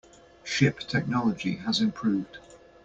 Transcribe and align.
Ship 0.43 0.79
technology 0.79 1.57
has 1.57 1.79
improved. 1.79 2.39